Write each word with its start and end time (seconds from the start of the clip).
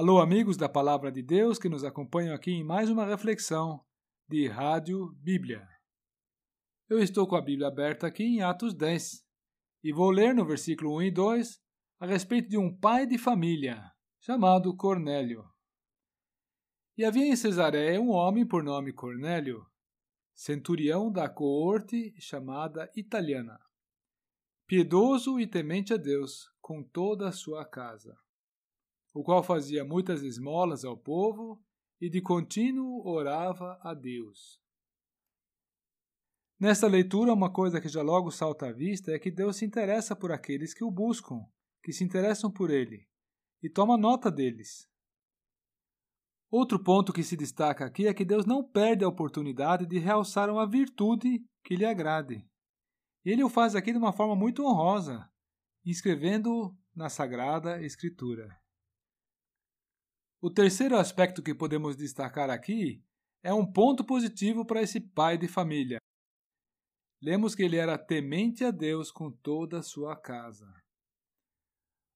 Alô, 0.00 0.20
amigos 0.20 0.56
da 0.56 0.68
Palavra 0.68 1.10
de 1.10 1.20
Deus 1.20 1.58
que 1.58 1.68
nos 1.68 1.82
acompanham 1.82 2.32
aqui 2.32 2.52
em 2.52 2.62
mais 2.62 2.88
uma 2.88 3.04
reflexão 3.04 3.84
de 4.28 4.46
Rádio 4.46 5.12
Bíblia. 5.14 5.68
Eu 6.88 7.00
estou 7.00 7.26
com 7.26 7.34
a 7.34 7.42
Bíblia 7.42 7.66
aberta 7.66 8.06
aqui 8.06 8.22
em 8.22 8.40
Atos 8.40 8.72
10 8.74 9.26
e 9.82 9.92
vou 9.92 10.12
ler 10.12 10.32
no 10.32 10.46
versículo 10.46 10.98
1 10.98 11.02
e 11.02 11.10
2 11.10 11.60
a 11.98 12.06
respeito 12.06 12.48
de 12.48 12.56
um 12.56 12.72
pai 12.72 13.08
de 13.08 13.18
família 13.18 13.90
chamado 14.20 14.72
Cornélio. 14.76 15.44
E 16.96 17.04
havia 17.04 17.26
em 17.26 17.34
Cesareia 17.34 18.00
um 18.00 18.10
homem 18.10 18.46
por 18.46 18.62
nome 18.62 18.92
Cornélio, 18.92 19.66
centurião 20.32 21.10
da 21.10 21.28
coorte 21.28 22.14
chamada 22.20 22.88
italiana, 22.94 23.58
piedoso 24.64 25.40
e 25.40 25.46
temente 25.48 25.92
a 25.92 25.96
Deus 25.96 26.48
com 26.60 26.84
toda 26.84 27.26
a 27.26 27.32
sua 27.32 27.64
casa 27.64 28.16
o 29.18 29.24
qual 29.24 29.42
fazia 29.42 29.84
muitas 29.84 30.22
esmolas 30.22 30.84
ao 30.84 30.96
povo 30.96 31.60
e 32.00 32.08
de 32.08 32.22
contínuo 32.22 33.04
orava 33.04 33.76
a 33.82 33.92
Deus. 33.92 34.60
Nesta 36.56 36.86
leitura, 36.86 37.32
uma 37.32 37.52
coisa 37.52 37.80
que 37.80 37.88
já 37.88 38.00
logo 38.00 38.30
salta 38.30 38.68
à 38.68 38.72
vista 38.72 39.10
é 39.10 39.18
que 39.18 39.32
Deus 39.32 39.56
se 39.56 39.64
interessa 39.64 40.14
por 40.14 40.30
aqueles 40.30 40.72
que 40.72 40.84
o 40.84 40.90
buscam, 40.90 41.44
que 41.82 41.92
se 41.92 42.04
interessam 42.04 42.48
por 42.48 42.70
ele, 42.70 43.08
e 43.60 43.68
toma 43.68 43.98
nota 43.98 44.30
deles. 44.30 44.88
Outro 46.48 46.80
ponto 46.80 47.12
que 47.12 47.24
se 47.24 47.36
destaca 47.36 47.84
aqui 47.84 48.06
é 48.06 48.14
que 48.14 48.24
Deus 48.24 48.46
não 48.46 48.62
perde 48.62 49.04
a 49.04 49.08
oportunidade 49.08 49.84
de 49.84 49.98
realçar 49.98 50.48
uma 50.48 50.64
virtude 50.64 51.44
que 51.64 51.74
lhe 51.74 51.84
agrade. 51.84 52.48
Ele 53.24 53.42
o 53.42 53.48
faz 53.48 53.74
aqui 53.74 53.90
de 53.90 53.98
uma 53.98 54.12
forma 54.12 54.36
muito 54.36 54.64
honrosa, 54.64 55.28
escrevendo 55.84 56.72
na 56.94 57.08
Sagrada 57.08 57.82
Escritura. 57.82 58.56
O 60.40 60.48
terceiro 60.48 60.96
aspecto 60.96 61.42
que 61.42 61.52
podemos 61.52 61.96
destacar 61.96 62.48
aqui 62.48 63.02
é 63.42 63.52
um 63.52 63.66
ponto 63.66 64.04
positivo 64.04 64.64
para 64.64 64.80
esse 64.80 65.00
pai 65.00 65.36
de 65.36 65.48
família. 65.48 65.98
Lemos 67.20 67.56
que 67.56 67.64
ele 67.64 67.76
era 67.76 67.98
temente 67.98 68.64
a 68.64 68.70
Deus 68.70 69.10
com 69.10 69.32
toda 69.32 69.80
a 69.80 69.82
sua 69.82 70.14
casa. 70.14 70.72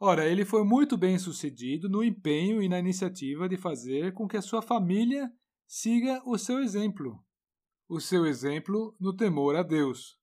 Ora, 0.00 0.26
ele 0.26 0.46
foi 0.46 0.64
muito 0.64 0.96
bem 0.96 1.18
sucedido 1.18 1.90
no 1.90 2.02
empenho 2.02 2.62
e 2.62 2.68
na 2.70 2.78
iniciativa 2.78 3.46
de 3.46 3.58
fazer 3.58 4.14
com 4.14 4.26
que 4.26 4.38
a 4.38 4.42
sua 4.42 4.62
família 4.62 5.30
siga 5.66 6.22
o 6.24 6.38
seu 6.38 6.60
exemplo, 6.60 7.22
o 7.86 8.00
seu 8.00 8.24
exemplo 8.24 8.96
no 8.98 9.14
temor 9.14 9.56
a 9.56 9.62
Deus. 9.62 10.18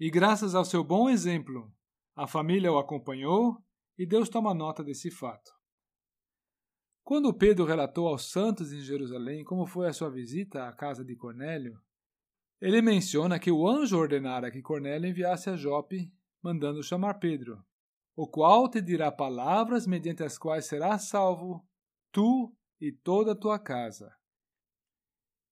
E 0.00 0.10
graças 0.10 0.54
ao 0.54 0.64
seu 0.64 0.82
bom 0.82 1.08
exemplo, 1.10 1.70
a 2.14 2.26
família 2.26 2.72
o 2.72 2.78
acompanhou 2.78 3.62
e 3.98 4.06
Deus 4.06 4.30
toma 4.30 4.54
nota 4.54 4.82
desse 4.82 5.10
fato. 5.10 5.55
Quando 7.06 7.32
Pedro 7.32 7.64
relatou 7.64 8.08
aos 8.08 8.28
santos 8.32 8.72
em 8.72 8.80
Jerusalém 8.80 9.44
como 9.44 9.64
foi 9.64 9.86
a 9.86 9.92
sua 9.92 10.10
visita 10.10 10.66
à 10.66 10.72
casa 10.72 11.04
de 11.04 11.14
Cornélio, 11.14 11.80
ele 12.60 12.82
menciona 12.82 13.38
que 13.38 13.48
o 13.48 13.64
anjo 13.68 13.96
ordenara 13.96 14.50
que 14.50 14.60
Cornélio 14.60 15.08
enviasse 15.08 15.48
a 15.48 15.54
Jope, 15.54 16.12
mandando 16.42 16.82
chamar 16.82 17.14
Pedro, 17.20 17.64
o 18.16 18.26
qual 18.26 18.68
te 18.68 18.82
dirá 18.82 19.12
palavras 19.12 19.86
mediante 19.86 20.24
as 20.24 20.36
quais 20.36 20.66
serás 20.66 21.02
salvo, 21.04 21.64
tu 22.10 22.52
e 22.80 22.90
toda 22.90 23.34
a 23.34 23.38
tua 23.38 23.56
casa. 23.56 24.12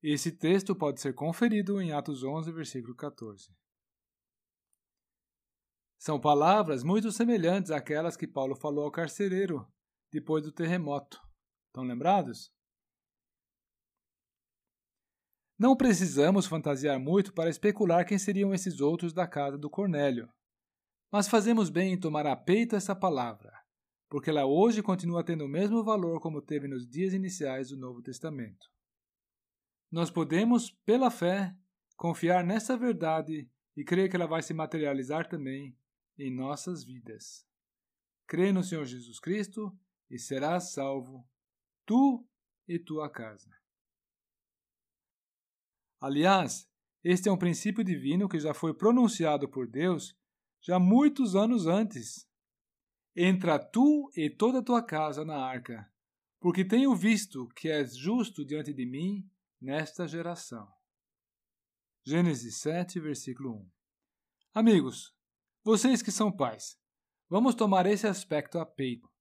Esse 0.03 0.33
texto 0.33 0.75
pode 0.75 1.01
ser 1.01 1.15
conferido 1.15 1.81
em 1.81 1.93
Atos 1.93 2.25
11, 2.25 2.51
versículo 2.51 2.97
14. 2.97 3.55
São 6.01 6.19
palavras 6.19 6.83
muito 6.83 7.13
semelhantes 7.13 7.71
àquelas 7.71 8.17
que 8.17 8.27
Paulo 8.27 8.57
falou 8.57 8.87
ao 8.87 8.91
carcereiro 8.91 9.65
depois 10.11 10.43
do 10.43 10.51
terremoto. 10.51 11.24
Estão 11.75 11.83
lembrados? 11.83 12.55
Não 15.59 15.77
precisamos 15.77 16.47
fantasiar 16.47 17.01
muito 17.01 17.35
para 17.35 17.51
especular 17.51 18.07
quem 18.07 18.17
seriam 18.17 18.55
esses 18.55 18.81
outros 18.81 19.13
da 19.13 19.27
casa 19.27 19.59
do 19.59 19.69
Cornélio. 19.69 20.33
Mas 21.11 21.27
fazemos 21.27 21.71
bem 21.71 21.93
em 21.93 21.99
tomar 21.99 22.29
a 22.29 22.37
peito 22.37 22.77
essa 22.77 22.95
palavra, 22.95 23.53
porque 24.09 24.31
ela 24.31 24.47
hoje 24.47 24.85
continua 24.85 25.25
tendo 25.25 25.47
o 25.47 25.49
mesmo 25.49 25.83
valor 25.83 26.21
como 26.21 26.41
teve 26.41 26.69
nos 26.69 26.89
dias 26.89 27.13
iniciais 27.13 27.71
do 27.71 27.77
Novo 27.77 28.01
Testamento. 28.01 28.71
Nós 29.91 30.13
podemos, 30.13 30.71
pela 30.87 31.11
fé, 31.11 31.57
confiar 31.97 32.45
nessa 32.45 32.77
verdade 32.77 33.51
e 33.77 33.83
crer 33.83 34.09
que 34.09 34.15
ela 34.15 34.29
vai 34.29 34.43
se 34.43 34.55
materializar 34.55 35.29
também 35.29 35.77
em 36.17 36.33
nossas 36.33 36.85
vidas. 36.85 37.45
Crê 38.29 38.53
no 38.53 38.63
Senhor 38.63 38.85
Jesus 38.85 39.19
Cristo 39.19 39.77
e 40.09 40.21
serás 40.21 40.71
salvo 40.71 41.29
tu 41.85 42.27
e 42.67 42.79
tua 42.79 43.11
casa. 43.11 43.51
Aliás, 46.01 46.69
este 47.03 47.29
é 47.29 47.33
um 47.33 47.39
princípio 47.39 47.85
divino 47.85 48.29
que 48.29 48.39
já 48.39 48.55
foi 48.55 48.75
pronunciado 48.75 49.49
por 49.49 49.67
Deus 49.67 50.17
já 50.61 50.79
muitos 50.79 51.35
anos 51.37 51.67
antes. 51.67 52.29
Entra 53.15 53.59
tu 53.59 54.11
e 54.17 54.29
toda 54.29 54.59
a 54.59 54.63
tua 54.63 54.83
casa 54.83 55.25
na 55.25 55.37
arca, 55.37 55.91
porque 56.41 56.65
tenho 56.65 56.95
visto 56.95 57.47
que 57.49 57.69
és 57.69 57.97
justo 57.97 58.45
diante 58.45 58.73
de 58.73 58.85
mim 58.85 59.31
nesta 59.61 60.09
geração. 60.09 60.71
Gênesis 62.05 62.59
7, 62.59 63.01
versículo 63.01 63.55
1. 63.55 63.71
Amigos, 64.55 65.15
vocês 65.63 66.03
que 66.03 66.11
são 66.11 66.31
pais, 66.31 66.79
vamos 67.29 67.55
tomar 67.55 67.87
esse 67.87 68.07
aspecto 68.07 68.59
a 68.59 68.67
peito 68.67 69.14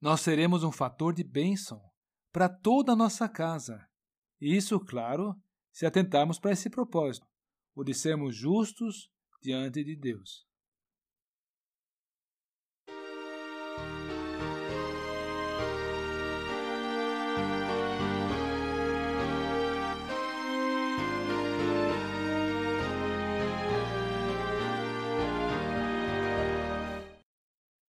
nós 0.00 0.20
seremos 0.20 0.64
um 0.64 0.72
fator 0.72 1.12
de 1.12 1.24
bênção 1.24 1.80
para 2.32 2.48
toda 2.48 2.92
a 2.92 2.96
nossa 2.96 3.28
casa. 3.28 3.86
Isso, 4.40 4.78
claro, 4.80 5.34
se 5.72 5.84
atentarmos 5.84 6.38
para 6.38 6.52
esse 6.52 6.70
propósito, 6.70 7.26
o 7.74 7.84
de 7.84 7.92
sermos 7.92 8.34
justos 8.34 9.10
diante 9.42 9.84
de 9.84 9.96
Deus. 9.96 10.47